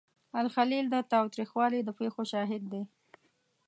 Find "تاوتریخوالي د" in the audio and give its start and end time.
1.11-1.89